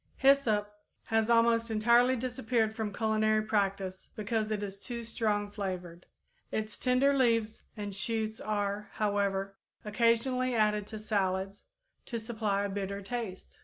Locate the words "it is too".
4.49-5.03